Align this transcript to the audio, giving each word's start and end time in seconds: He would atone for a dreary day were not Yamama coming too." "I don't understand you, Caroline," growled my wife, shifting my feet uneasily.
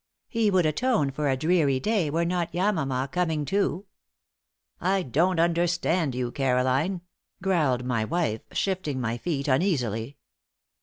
He 0.29 0.49
would 0.49 0.65
atone 0.65 1.11
for 1.11 1.29
a 1.29 1.37
dreary 1.37 1.79
day 1.79 2.09
were 2.09 2.25
not 2.25 2.53
Yamama 2.55 3.07
coming 3.11 3.45
too." 3.45 3.85
"I 4.79 5.03
don't 5.03 5.39
understand 5.39 6.15
you, 6.15 6.31
Caroline," 6.31 7.01
growled 7.43 7.85
my 7.85 8.03
wife, 8.05 8.41
shifting 8.51 8.99
my 8.99 9.19
feet 9.19 9.47
uneasily. 9.47 10.17